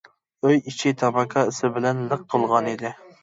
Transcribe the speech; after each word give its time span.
ئۆي 0.45 0.55
ئىچى 0.71 0.93
تاماكا 1.01 1.43
ئىسى 1.51 1.71
بىلەن 1.77 2.01
لىق 2.13 2.25
تولغانىدى. 2.35 2.95